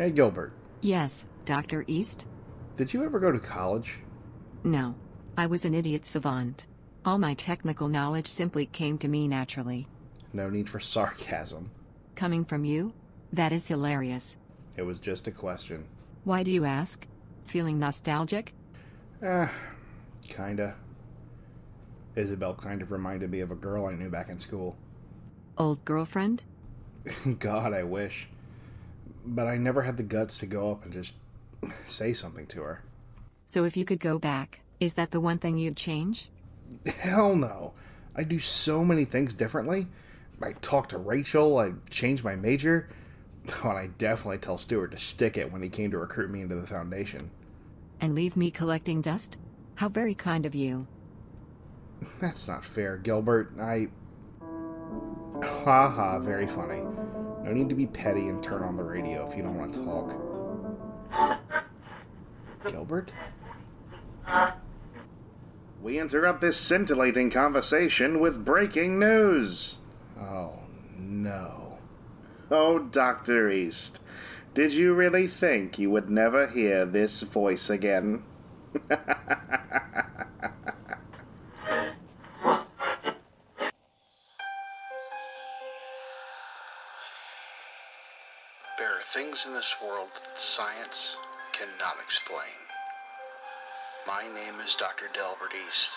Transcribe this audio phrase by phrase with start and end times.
[0.00, 0.54] Hey, Gilbert.
[0.80, 1.84] Yes, Dr.
[1.86, 2.26] East?
[2.78, 3.98] Did you ever go to college?
[4.64, 4.94] No.
[5.36, 6.66] I was an idiot savant.
[7.04, 9.86] All my technical knowledge simply came to me naturally.
[10.32, 11.70] No need for sarcasm.
[12.14, 12.94] Coming from you?
[13.34, 14.38] That is hilarious.
[14.78, 15.86] It was just a question.
[16.24, 17.06] Why do you ask?
[17.44, 18.54] Feeling nostalgic?
[19.22, 19.52] Ah,
[20.26, 20.76] kinda.
[22.16, 24.78] Isabelle kind of reminded me of a girl I knew back in school.
[25.58, 26.44] Old girlfriend?
[27.38, 28.30] God, I wish
[29.24, 31.14] but I never had the guts to go up and just
[31.86, 32.82] say something to her.
[33.46, 36.30] So if you could go back, is that the one thing you'd change?
[36.86, 37.74] Hell no.
[38.14, 39.86] I do so many things differently.
[40.42, 42.88] I talk to Rachel, I change my major.
[43.64, 46.40] Oh, and I definitely tell Stewart to stick it when he came to recruit me
[46.40, 47.30] into the Foundation.
[48.00, 49.38] And leave me collecting dust?
[49.74, 50.86] How very kind of you.
[52.20, 53.52] That's not fair, Gilbert.
[53.60, 53.88] I.
[55.42, 56.82] Ha ha, very funny.
[57.42, 59.84] No need to be petty and turn on the radio if you don't want to
[59.84, 60.14] talk.
[62.68, 63.12] Gilbert?
[65.82, 69.78] We interrupt this scintillating conversation with breaking news.
[70.18, 70.60] Oh,
[70.98, 71.78] no.
[72.50, 73.48] Oh, Dr.
[73.48, 74.00] East,
[74.52, 78.24] did you really think you would never hear this voice again?
[89.12, 91.16] things in this world that science
[91.52, 92.62] cannot explain.
[94.06, 95.10] My name is Dr.
[95.12, 95.90] Delbert East,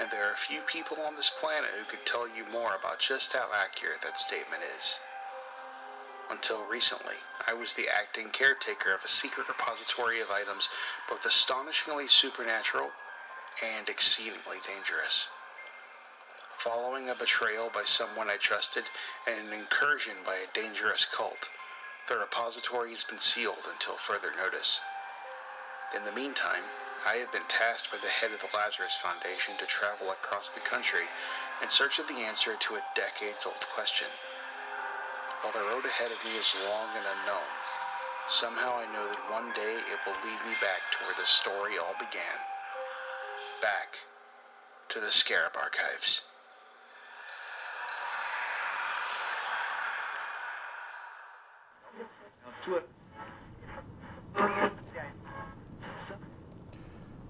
[0.00, 3.32] and there are few people on this planet who could tell you more about just
[3.34, 4.96] how accurate that statement is.
[6.28, 10.68] Until recently, I was the acting caretaker of a secret repository of items
[11.08, 12.90] both astonishingly supernatural
[13.62, 15.28] and exceedingly dangerous.
[16.58, 18.84] Following a betrayal by someone I trusted
[19.26, 21.48] and an incursion by a dangerous cult,
[22.10, 24.80] the repository has been sealed until further notice.
[25.94, 26.66] In the meantime,
[27.06, 30.66] I have been tasked by the head of the Lazarus Foundation to travel across the
[30.66, 31.06] country
[31.62, 34.08] in search of the answer to a decades old question.
[35.42, 37.46] While the road ahead of me is long and unknown,
[38.28, 41.78] somehow I know that one day it will lead me back to where the story
[41.78, 42.42] all began.
[43.62, 44.02] Back
[44.90, 46.22] to the Scarab Archives.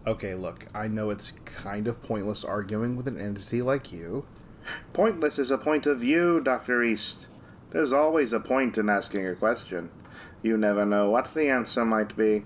[0.06, 4.24] Okay, look, I know it's kind of pointless arguing with an entity like you.
[4.92, 6.82] Pointless is a point of view, Dr.
[6.82, 7.26] East.
[7.70, 9.90] There's always a point in asking a question.
[10.42, 12.44] You never know what the answer might be.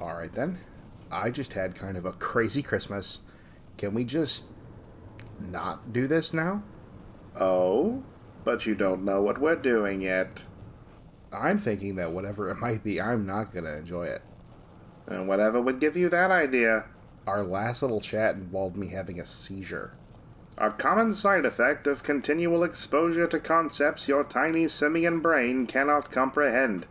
[0.00, 0.58] Alright then.
[1.10, 3.20] I just had kind of a crazy Christmas.
[3.78, 4.46] Can we just
[5.40, 6.62] not do this now?
[7.38, 8.02] Oh?
[8.44, 10.46] But you don't know what we're doing yet.
[11.32, 14.22] I'm thinking that whatever it might be, I'm not going to enjoy it.
[15.06, 16.84] And whatever would give you that idea?
[17.26, 19.94] Our last little chat involved me having a seizure.
[20.58, 26.86] A common side effect of continual exposure to concepts your tiny simian brain cannot comprehend.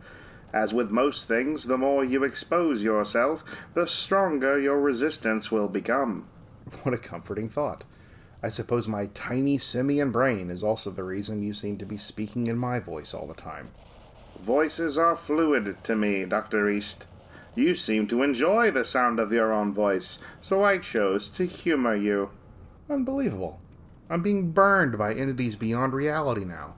[0.52, 6.28] As with most things, the more you expose yourself, the stronger your resistance will become.
[6.82, 7.84] What a comforting thought.
[8.42, 12.48] I suppose my tiny simian brain is also the reason you seem to be speaking
[12.48, 13.70] in my voice all the time.
[14.40, 16.68] Voices are fluid to me, Dr.
[16.68, 17.06] East.
[17.54, 21.94] You seem to enjoy the sound of your own voice, so I chose to humor
[21.94, 22.30] you.
[22.88, 23.60] Unbelievable.
[24.08, 26.74] I'm being burned by entities beyond reality now.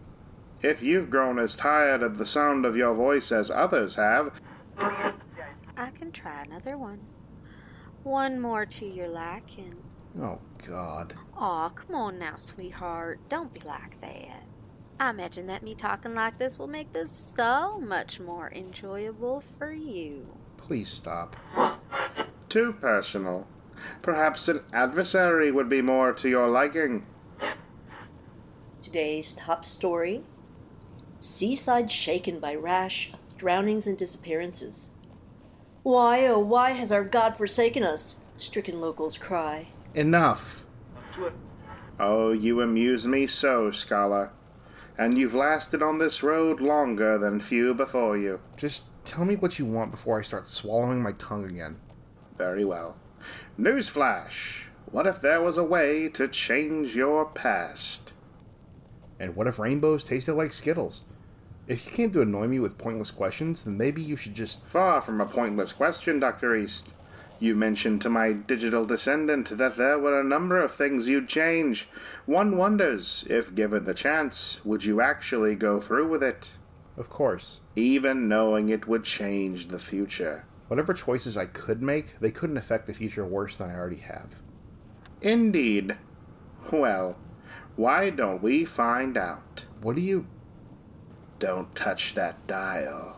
[0.63, 4.41] If you've grown as tired of the sound of your voice as others have,
[4.79, 7.01] I can try another one.
[8.03, 9.75] One more to your liking.
[10.21, 11.15] Oh, God.
[11.37, 13.21] Aw, come on now, sweetheart.
[13.29, 14.45] Don't be like that.
[14.99, 19.73] I imagine that me talking like this will make this so much more enjoyable for
[19.73, 20.29] you.
[20.57, 21.37] Please stop.
[22.49, 23.47] Too personal.
[24.03, 27.07] Perhaps an adversary would be more to your liking.
[28.81, 30.23] Today's top story
[31.25, 34.91] Seaside shaken by rash, drownings, and disappearances.
[35.83, 38.17] Why, oh, why has our God forsaken us?
[38.37, 39.69] Stricken locals cry.
[39.95, 40.67] Enough.
[41.99, 44.33] Oh, you amuse me so, scholar.
[44.97, 48.41] And you've lasted on this road longer than few before you.
[48.57, 51.81] Just tell me what you want before I start swallowing my tongue again.
[52.37, 52.97] Very well.
[53.59, 54.65] Newsflash!
[54.91, 58.13] What if there was a way to change your past?
[59.19, 61.03] And what if rainbows tasted like Skittles?
[61.67, 64.65] If you came to annoy me with pointless questions, then maybe you should just.
[64.67, 66.55] Far from a pointless question, Dr.
[66.55, 66.95] East.
[67.45, 71.87] You mentioned to my digital descendant that there were a number of things you'd change.
[72.25, 76.57] One wonders, if given the chance, would you actually go through with it?
[76.97, 77.61] Of course.
[77.77, 80.47] Even knowing it would change the future.
[80.69, 84.37] Whatever choices I could make, they couldn't affect the future worse than I already have.
[85.21, 85.99] Indeed.
[86.73, 87.19] Well,
[87.77, 89.67] why don't we find out?
[89.83, 90.27] What do you.
[91.41, 93.14] Don't touch that dial.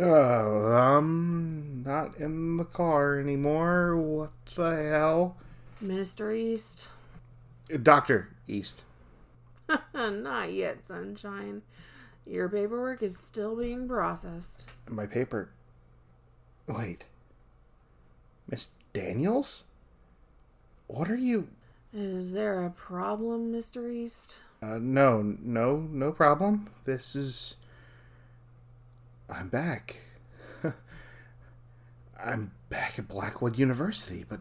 [0.00, 3.96] Oh, I'm not in the car anymore.
[3.96, 5.36] What the hell?
[5.82, 6.36] Mr.
[6.36, 6.90] East?
[7.82, 8.28] Dr.
[8.46, 8.82] East.
[9.94, 11.62] Not yet, sunshine.
[12.24, 14.70] Your paperwork is still being processed.
[14.88, 15.50] My paper.
[16.68, 17.04] Wait.
[18.48, 19.64] Miss Daniels?
[20.86, 21.48] What are you.
[21.92, 23.92] Is there a problem, Mr.
[23.92, 24.36] East?
[24.62, 26.68] Uh, no, no, no problem.
[26.84, 27.56] This is.
[29.28, 29.98] I'm back.
[32.24, 34.40] I'm back at Blackwood University, but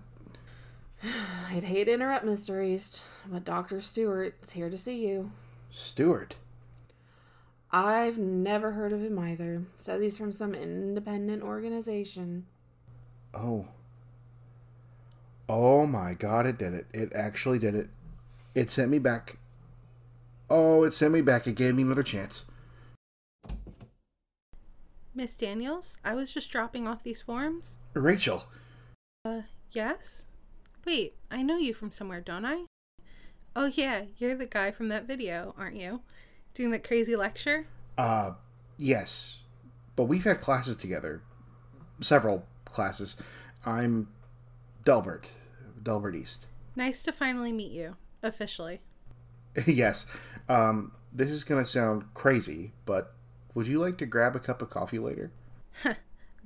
[1.51, 2.65] I'd hate to interrupt, Mr.
[2.65, 3.81] East, but Dr.
[3.81, 5.31] Stewart is here to see you.
[5.71, 6.35] Stewart.
[7.71, 9.63] I've never heard of him either.
[9.75, 12.45] Says he's from some independent organization.
[13.33, 13.67] Oh.
[15.49, 16.87] Oh my god, it did it.
[16.93, 17.89] It actually did it.
[18.55, 19.37] It sent me back.
[20.49, 21.45] Oh, it sent me back.
[21.45, 22.45] It gave me another chance.
[25.17, 27.73] Miss Daniels, I was just dropping off these forms.
[27.95, 28.43] Rachel.
[29.25, 29.41] Uh,
[29.71, 30.27] yes?
[30.85, 32.65] Wait, I know you from somewhere, don't I?
[33.55, 36.01] Oh, yeah, you're the guy from that video, aren't you?
[36.53, 37.65] Doing that crazy lecture?
[37.97, 38.33] Uh,
[38.77, 39.39] yes.
[39.95, 41.23] But we've had classes together.
[41.99, 43.15] Several classes.
[43.65, 44.09] I'm
[44.85, 45.29] Delbert.
[45.81, 46.45] Delbert East.
[46.75, 48.81] Nice to finally meet you, officially.
[49.65, 50.05] yes.
[50.47, 53.15] Um, this is going to sound crazy, but
[53.57, 55.31] would you like to grab a cup of coffee later?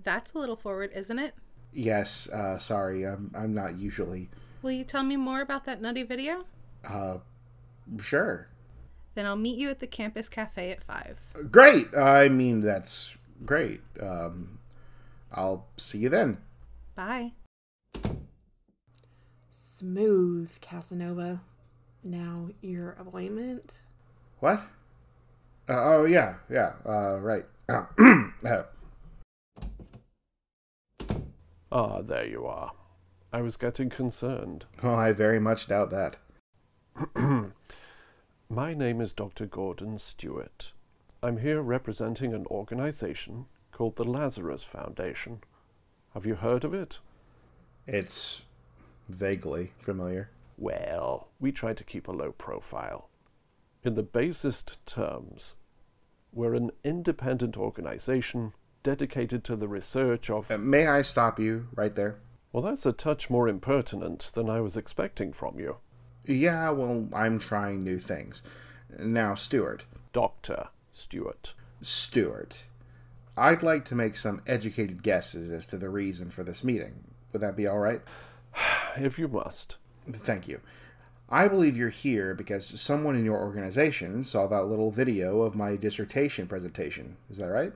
[0.01, 1.35] That's a little forward, isn't it?
[1.73, 4.29] Yes, uh, sorry, I'm, I'm not usually.
[4.61, 6.45] Will you tell me more about that nutty video?
[6.87, 7.17] Uh,
[7.99, 8.47] sure.
[9.13, 11.17] Then I'll meet you at the campus cafe at 5.
[11.51, 11.93] Great!
[11.97, 13.81] I mean, that's great.
[14.01, 14.59] Um,
[15.33, 16.37] I'll see you then.
[16.95, 17.33] Bye.
[19.49, 21.41] Smooth, Casanova.
[22.05, 23.81] Now, your appointment?
[24.39, 24.61] What?
[25.71, 27.45] Uh, oh, yeah, yeah, uh, right.
[31.73, 32.73] Ah, there you are.
[33.31, 34.65] I was getting concerned.
[34.83, 36.17] oh, I very much doubt that.
[38.49, 39.45] My name is Dr.
[39.45, 40.73] Gordon Stewart.
[41.23, 45.39] I'm here representing an organization called the Lazarus Foundation.
[46.13, 46.99] Have you heard of it?
[47.87, 48.41] It's
[49.07, 50.31] vaguely familiar.
[50.57, 53.07] Well, we try to keep a low profile.
[53.83, 55.55] In the basest terms,
[56.33, 60.49] we're an independent organization dedicated to the research of.
[60.49, 62.17] Uh, may I stop you right there?
[62.51, 65.77] Well, that's a touch more impertinent than I was expecting from you.
[66.25, 68.41] Yeah, well, I'm trying new things.
[68.99, 69.85] Now, Stewart.
[70.13, 70.67] Dr.
[70.91, 71.53] Stewart.
[71.81, 72.65] Stewart.
[73.37, 77.05] I'd like to make some educated guesses as to the reason for this meeting.
[77.31, 78.01] Would that be all right?
[78.97, 79.77] If you must.
[80.11, 80.59] Thank you.
[81.33, 85.77] I believe you're here because someone in your organization saw that little video of my
[85.77, 87.15] dissertation presentation.
[87.29, 87.71] Is that right?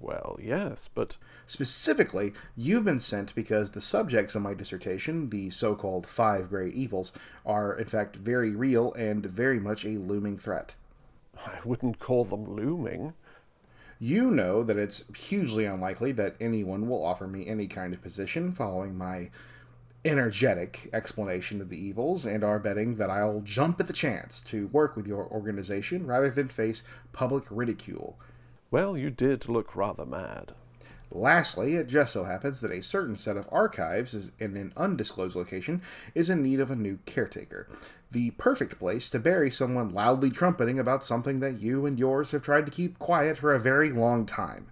[0.00, 1.16] Well, yes, but.
[1.46, 6.74] Specifically, you've been sent because the subjects of my dissertation, the so called five great
[6.74, 7.12] evils,
[7.46, 10.74] are in fact very real and very much a looming threat.
[11.38, 13.14] I wouldn't call them looming.
[14.00, 18.50] You know that it's hugely unlikely that anyone will offer me any kind of position
[18.50, 19.30] following my
[20.08, 24.68] energetic explanation of the evils, and are betting that I'll jump at the chance to
[24.68, 26.82] work with your organization rather than face
[27.12, 28.18] public ridicule.
[28.70, 30.52] Well, you did look rather mad.
[31.10, 35.36] Lastly, it just so happens that a certain set of archives is in an undisclosed
[35.36, 35.82] location
[36.14, 37.68] is in need of a new caretaker.
[38.10, 42.42] The perfect place to bury someone loudly trumpeting about something that you and yours have
[42.42, 44.66] tried to keep quiet for a very long time.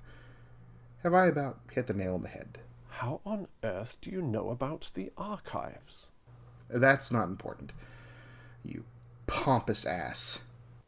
[1.04, 2.58] Have I about hit the nail on the head?
[3.04, 6.06] How on earth do you know about the archives?
[6.70, 7.75] That's not important.
[8.64, 8.84] You
[9.26, 10.42] pompous ass.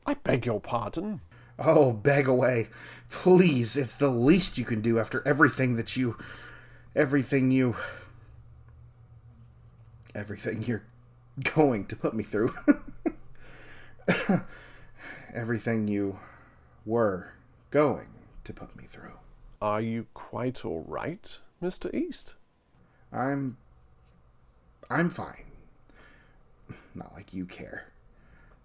[0.06, 1.20] I beg your pardon.
[1.58, 2.68] Oh, beg away.
[3.10, 6.16] Please, it's the least you can do after everything that you.
[6.94, 7.76] everything you.
[10.14, 10.84] everything you're
[11.54, 12.54] going to put me through.
[15.34, 16.18] everything you
[16.86, 17.34] were
[17.70, 18.08] going
[18.44, 19.18] to put me through.
[19.60, 21.92] Are you quite all right, Mr.
[21.94, 22.34] East?
[23.12, 23.56] I'm.
[24.90, 25.44] I'm fine.
[26.94, 27.86] Not like you care.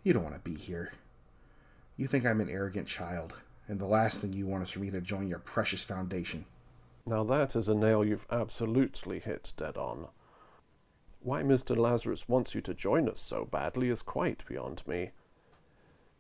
[0.04, 0.94] You don't want to be here.
[1.98, 3.36] You think I'm an arrogant child,
[3.68, 6.46] and the last thing you want is for me to join your precious foundation.
[7.06, 10.08] Now that is a nail you've absolutely hit dead on.
[11.22, 11.78] Why Mr.
[11.78, 15.12] Lazarus wants you to join us so badly is quite beyond me.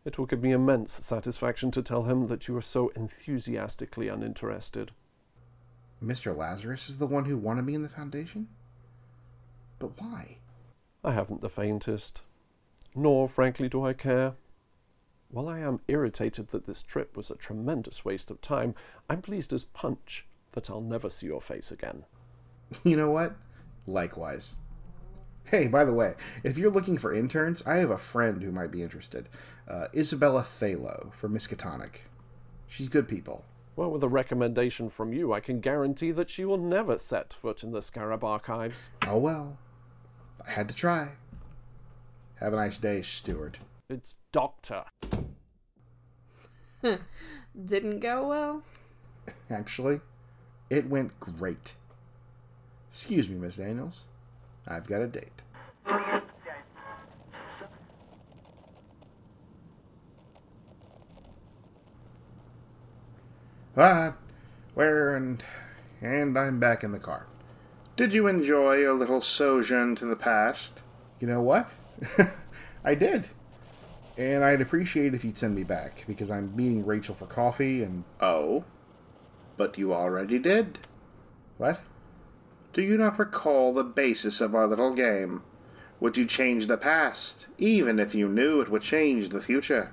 [0.05, 4.91] It will give me immense satisfaction to tell him that you are so enthusiastically uninterested.
[6.03, 6.35] Mr.
[6.35, 8.47] Lazarus is the one who wanted me in the Foundation?
[9.79, 10.37] But why?
[11.03, 12.23] I haven't the faintest.
[12.95, 14.33] Nor, frankly, do I care.
[15.29, 18.75] While I am irritated that this trip was a tremendous waste of time,
[19.09, 22.05] I'm pleased as punch that I'll never see your face again.
[22.85, 23.35] You know what?
[23.85, 24.55] Likewise.
[25.45, 28.71] Hey, by the way, if you're looking for interns, I have a friend who might
[28.71, 29.27] be interested.
[29.67, 32.03] Uh, Isabella Thalo from Miskatonic.
[32.67, 33.43] She's good people.
[33.81, 37.63] Well, with a recommendation from you, I can guarantee that she will never set foot
[37.63, 38.75] in the Scarab archives.
[39.07, 39.57] Oh well.
[40.47, 41.13] I had to try.
[42.35, 43.57] Have a nice day, Stewart.
[43.89, 44.83] It's Doctor.
[47.65, 48.63] Didn't go well?
[49.49, 50.01] Actually,
[50.69, 51.73] it went great.
[52.91, 54.03] Excuse me, Miss Daniels.
[54.67, 55.41] I've got a date.
[63.77, 64.15] Ah,
[64.73, 65.43] where and
[66.01, 67.27] and I'm back in the car.
[67.95, 70.81] Did you enjoy a little sojourn to the past?
[71.19, 71.69] You know what?
[72.83, 73.29] I did.
[74.17, 78.03] And I'd appreciate if you'd send me back, because I'm meeting Rachel for coffee and.
[78.19, 78.65] Oh?
[79.57, 80.79] But you already did.
[81.57, 81.81] What?
[82.73, 85.43] Do you not recall the basis of our little game?
[85.99, 89.91] Would you change the past, even if you knew it would change the future?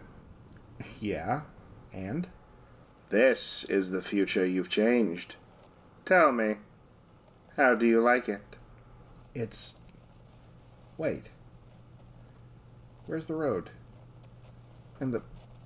[1.00, 1.42] Yeah,
[1.92, 2.28] and?
[3.10, 5.36] This is the future you've changed.
[6.04, 6.56] Tell me,
[7.56, 8.42] how do you like it?
[9.34, 9.76] It's.
[10.98, 11.30] Wait.
[13.06, 13.70] Where's the road?
[15.00, 15.22] And the.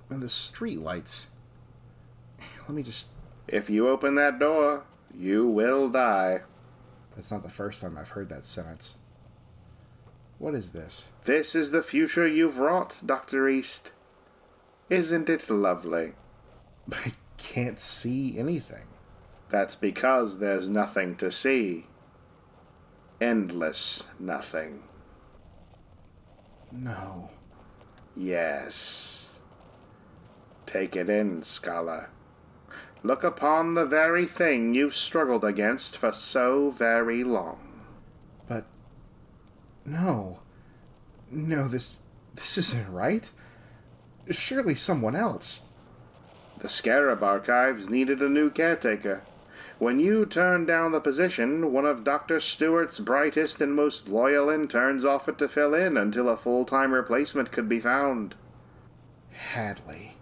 [0.09, 1.27] and the street lights.
[2.61, 3.09] Let me just.
[3.47, 6.41] If you open that door, you will die.
[7.15, 8.95] That's not the first time I've heard that sentence.
[10.39, 11.09] What is this?
[11.25, 13.47] This is the future you've wrought, Dr.
[13.49, 13.91] East.
[14.89, 16.13] Isn't it lovely?
[17.37, 18.87] can't see anything.
[19.49, 21.85] That's because there's nothing to see.
[23.21, 24.83] Endless nothing.
[26.71, 27.29] No.
[28.15, 29.31] Yes.
[30.65, 32.09] Take it in, scholar.
[33.03, 37.81] Look upon the very thing you've struggled against for so very long.
[38.47, 38.65] But
[39.85, 40.39] no.
[41.29, 41.99] No, this
[42.33, 43.29] this isn't right.
[44.29, 45.61] Surely someone else.
[46.63, 49.23] The Scarab Archives needed a new caretaker.
[49.79, 52.39] When you turned down the position, one of Dr.
[52.39, 57.51] Stewart's brightest and most loyal interns offered to fill in until a full time replacement
[57.51, 58.35] could be found.
[59.31, 60.15] Hadley.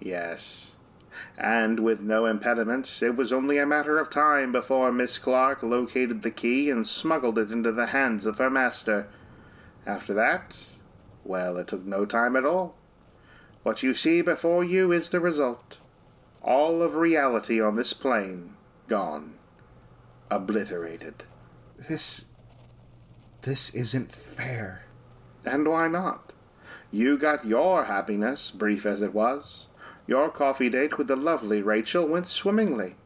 [0.00, 0.76] Yes.
[1.36, 6.22] And with no impediments, it was only a matter of time before Miss Clark located
[6.22, 9.08] the key and smuggled it into the hands of her master.
[9.86, 10.56] After that,
[11.22, 12.76] well, it took no time at all.
[13.64, 15.78] What you see before you is the result.
[16.42, 18.56] All of reality on this plane
[18.88, 19.38] gone.
[20.30, 21.24] Obliterated.
[21.88, 22.26] This.
[23.40, 24.84] This isn't fair.
[25.46, 26.34] And why not?
[26.90, 29.66] You got your happiness, brief as it was.
[30.06, 32.96] Your coffee date with the lovely Rachel went swimmingly.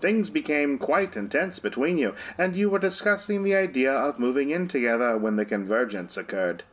[0.00, 4.66] Things became quite intense between you, and you were discussing the idea of moving in
[4.66, 6.64] together when the convergence occurred.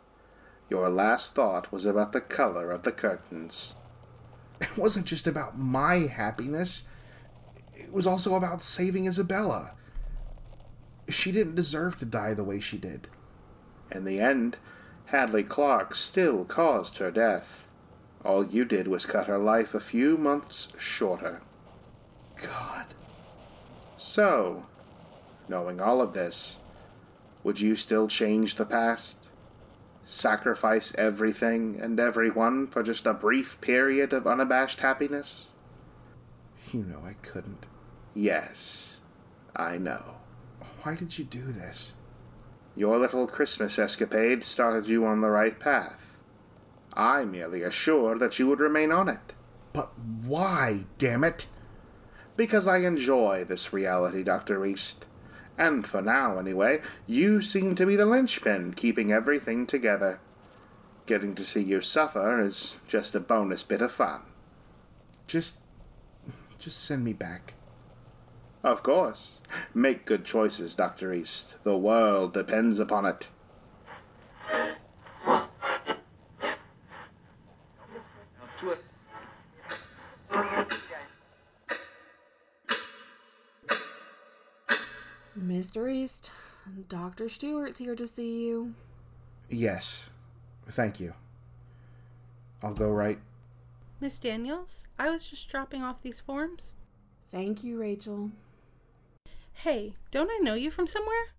[0.69, 3.75] Your last thought was about the color of the curtains.
[4.59, 6.83] It wasn't just about my happiness,
[7.73, 9.73] it was also about saving Isabella.
[11.09, 13.07] She didn't deserve to die the way she did.
[13.91, 14.57] In the end,
[15.05, 17.65] Hadley Clark still caused her death.
[18.25, 21.41] All you did was cut her life a few months shorter.
[22.41, 22.87] God.
[23.97, 24.65] So,
[25.47, 26.57] knowing all of this,
[27.43, 29.26] would you still change the past?
[30.09, 35.47] Sacrifice everything and everyone for just a brief period of unabashed happiness?
[36.71, 37.65] You know I couldn't.
[38.13, 39.01] Yes,
[39.53, 40.15] I know.
[40.83, 41.93] Why did you do this?
[42.73, 46.17] Your little Christmas escapade started you on the right path.
[46.93, 49.33] I merely assured that you would remain on it.
[49.73, 51.47] But why, damn it?
[52.37, 54.63] because I enjoy this reality, Dr.
[54.65, 55.05] East.
[55.57, 60.19] And for now, anyway, you seem to be the linchpin keeping everything together.
[61.05, 64.21] Getting to see you suffer is just a bonus bit of fun.
[65.25, 65.59] Just.
[66.59, 67.55] just send me back.
[68.63, 69.37] Of course.
[69.73, 71.13] Make good choices, Dr.
[71.13, 71.55] East.
[71.63, 73.29] The world depends upon it.
[85.37, 85.91] Mr.
[85.91, 86.31] East,
[86.89, 87.29] Dr.
[87.29, 88.73] Stewart's here to see you.
[89.49, 90.09] Yes.
[90.69, 91.13] Thank you.
[92.63, 93.19] I'll go right.
[93.99, 96.73] Miss Daniels, I was just dropping off these forms.
[97.31, 98.31] Thank you, Rachel.
[99.53, 101.33] Hey, don't I know you from somewhere?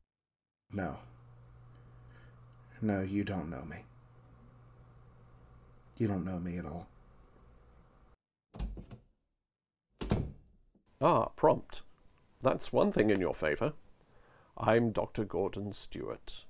[0.73, 0.99] No.
[2.81, 3.79] No, you don't know me.
[5.97, 6.87] You don't know me at all.
[11.01, 11.83] Ah, prompt.
[12.43, 13.73] That's one thing in your favour.
[14.61, 15.25] I'm Dr.
[15.25, 16.45] Gordon Stewart.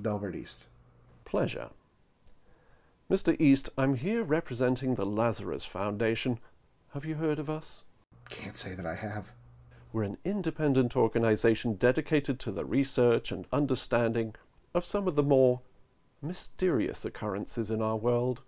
[0.00, 0.66] Delbert East.
[1.26, 1.68] Pleasure.
[3.10, 3.38] Mr.
[3.38, 6.38] East, I'm here representing the Lazarus Foundation.
[6.94, 7.84] Have you heard of us?
[8.30, 9.32] Can't say that I have.
[9.92, 14.36] We're an independent organization dedicated to the research and understanding
[14.72, 15.60] of some of the more
[16.22, 18.40] mysterious occurrences in our world.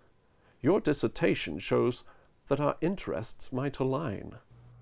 [0.59, 2.03] Your dissertation shows
[2.47, 4.37] that our interests might align.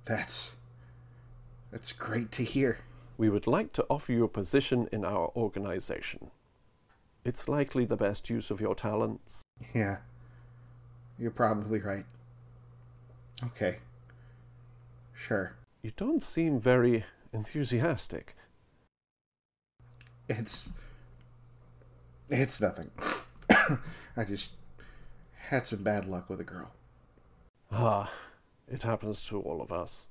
[0.05, 0.51] That's.
[1.69, 2.79] that's great to hear.
[3.21, 6.31] We would like to offer you a position in our organization.
[7.23, 9.43] It's likely the best use of your talents.
[9.75, 9.97] Yeah.
[11.19, 12.05] You're probably right.
[13.43, 13.77] Okay.
[15.13, 15.55] Sure.
[15.83, 18.35] You don't seem very enthusiastic.
[20.27, 20.71] It's.
[22.27, 22.89] It's nothing.
[24.17, 24.55] I just
[25.35, 26.71] had some bad luck with a girl.
[27.71, 28.11] Ah,
[28.67, 30.07] it happens to all of us.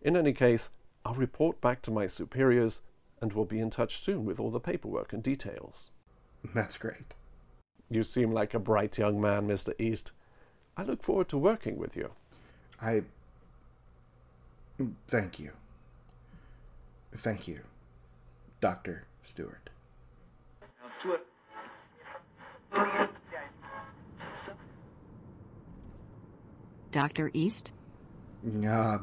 [0.00, 0.70] In any case,
[1.06, 2.80] I'll report back to my superiors
[3.20, 5.92] and we'll be in touch soon with all the paperwork and details.
[6.52, 7.14] That's great.
[7.88, 9.72] You seem like a bright young man, Mr.
[9.80, 10.10] East.
[10.76, 12.10] I look forward to working with you.
[12.82, 13.02] I.
[15.06, 15.52] Thank you.
[17.14, 17.60] Thank you,
[18.60, 19.04] Dr.
[19.24, 19.70] Stewart.
[26.90, 27.30] Dr.
[27.32, 27.72] East?
[28.66, 28.98] Uh,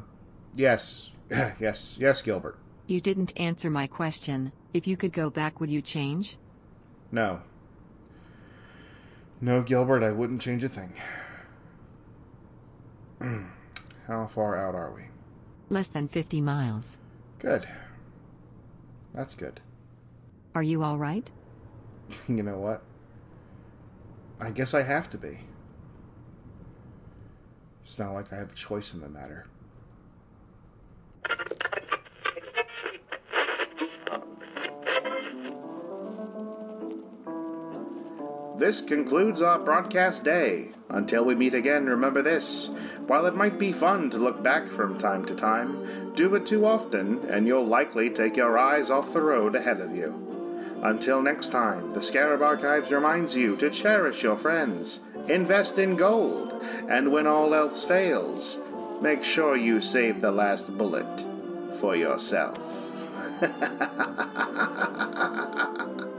[0.54, 1.10] yes.
[1.60, 1.96] yes.
[1.98, 2.58] Yes, Gilbert.
[2.86, 4.52] You didn't answer my question.
[4.72, 6.36] If you could go back, would you change?
[7.10, 7.40] No.
[9.40, 10.92] No, Gilbert, I wouldn't change a thing.
[14.06, 15.02] How far out are we?
[15.68, 16.98] Less than 50 miles.
[17.38, 17.66] Good.
[19.14, 19.60] That's good.
[20.54, 21.30] Are you all right?
[22.28, 22.82] you know what?
[24.40, 25.40] I guess I have to be.
[27.84, 29.46] It's not like I have a choice in the matter.
[38.64, 40.70] This concludes our broadcast day.
[40.88, 42.70] Until we meet again, remember this.
[43.06, 46.64] While it might be fun to look back from time to time, do it too
[46.64, 50.78] often, and you'll likely take your eyes off the road ahead of you.
[50.82, 56.64] Until next time, the Scarab Archives reminds you to cherish your friends, invest in gold,
[56.88, 58.60] and when all else fails,
[59.02, 61.26] make sure you save the last bullet
[61.78, 62.56] for yourself.